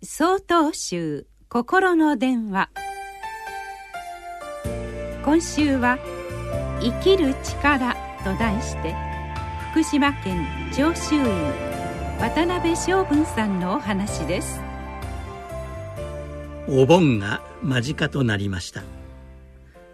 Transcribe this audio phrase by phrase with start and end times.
[0.00, 2.70] 総統集心の電話。
[5.24, 5.98] 今週は
[6.80, 8.94] 「生きる力」と題して
[9.72, 11.24] 福島県長州院
[12.20, 14.60] 渡辺昌文さんのお話です。
[16.68, 18.84] お盆が間近となりました。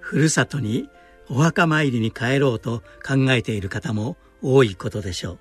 [0.00, 0.88] ふるさとに
[1.28, 5.38] お墓参りに帰ろうと考えている方も多いことでしょう。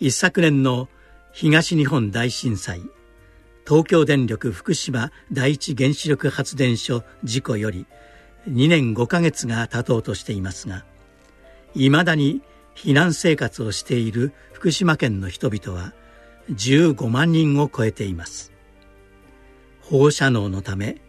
[0.00, 0.88] 一昨年の
[1.32, 2.80] 東日本大震災。
[3.66, 7.86] 東京電力福島第一原子力発電所事故より
[8.48, 10.84] 2年5ヶ月が経とうとしていますが
[11.74, 12.42] いまだに
[12.74, 15.94] 避難生活をしている福島県の人々は
[16.50, 18.52] 15万人を超えています。
[19.80, 21.00] 放射能のため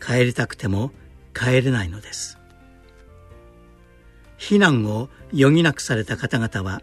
[0.00, 0.92] 帰りたくても
[1.34, 2.38] 帰れないのです。
[4.38, 6.82] 避難を余儀なくされた方々は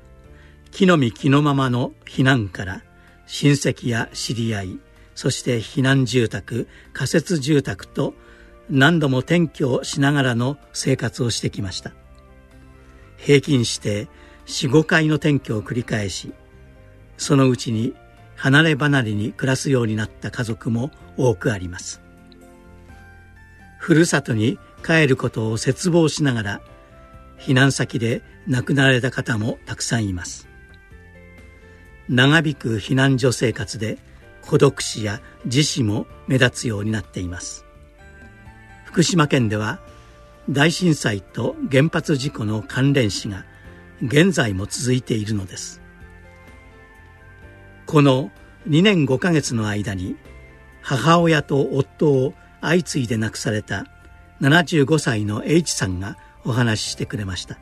[0.71, 2.83] 木の実木のままの避難から
[3.25, 4.79] 親戚や知り合い
[5.15, 8.13] そして避難住宅仮設住宅と
[8.69, 11.91] 何度も転居をしながらの生活をしてきました。
[13.17, 14.07] 平均して
[14.45, 16.33] 45回の転居を繰り返し
[17.17, 17.95] そのうちに
[18.35, 22.01] 離れ離れに暮らすようになった家族も多くあります。
[23.79, 26.61] ふるさとに帰ることを切望しながら
[27.37, 30.47] 避難先で亡くなられた方もたくさんいます。
[32.09, 33.97] 長引く避難所生活で
[34.45, 37.65] 孤独死や自死も目立つようになっています。
[38.85, 39.79] 福島県では
[40.49, 43.45] 大震災と原発事故の関連死が
[44.01, 45.81] 現在も続いているのです。
[47.85, 48.31] この
[48.67, 50.15] 2年5ヶ月の間に
[50.81, 53.85] 母親と夫を相次いで亡くされた
[54.41, 57.57] 75歳の H さんがお話ししてくれました。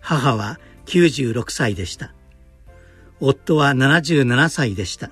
[0.00, 2.14] 母は96歳でした。
[3.20, 5.10] 夫は77歳でした。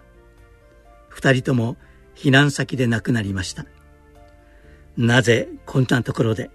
[1.08, 1.76] 二人とも
[2.14, 3.66] 避難先で亡くなりました。
[4.96, 6.50] なぜこんなところで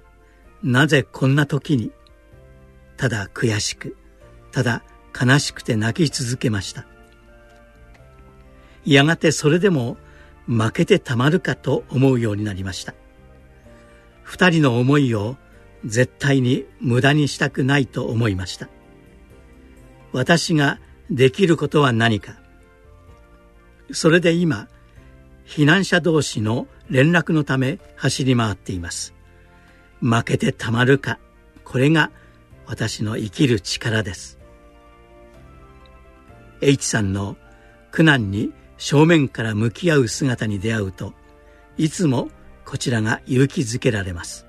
[0.64, 1.92] なぜこんな時に
[2.98, 3.98] ただ悔しく
[4.52, 4.84] ただ
[5.20, 6.86] 悲しくて泣き続けました。
[8.86, 9.98] やがてそれでも
[10.48, 12.94] 負けてたまるかと思うようになりました。
[14.24, 15.36] 二人の思いを
[15.86, 18.70] 絶対に無駄にしたくないと思いました。
[20.14, 20.80] 私が
[21.12, 22.36] できることは何か。
[23.92, 24.70] それで今
[25.46, 29.14] 避難者同士の連絡のため走り回っています。
[30.00, 31.20] 負けてたまるか。
[31.66, 32.12] これが
[32.66, 34.40] 私の生きる力です。
[36.62, 37.36] H さんの
[37.92, 41.14] 苦難に正面から向き合う姿に出会うと
[41.78, 42.30] いつも
[42.66, 44.48] こちらが勇気づけられます。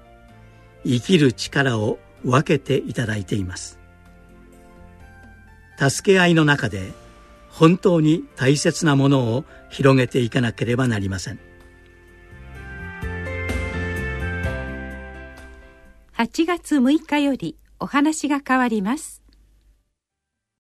[0.85, 3.82] 生きる力を分けていただいています。
[5.79, 6.93] 助け合いの中で
[7.49, 11.39] 本当に大切なものを広げていかなければなりません。
[16.17, 19.22] 8月6日よりお話が変わります。